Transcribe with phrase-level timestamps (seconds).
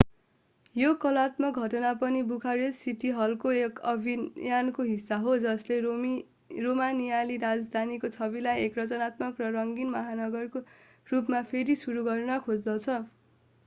[0.75, 8.65] यो कलात्मक घटना पनि बुखारेस्ट सिटी हलको एक अभियानको हिस्सा हो जसले रोमानियाली राजधानीको छविलाई
[8.65, 10.65] एक रचनात्मक र रंगीन महानगरका
[11.07, 13.01] रूपमा फेरि सुरू गर्न खोज्दछ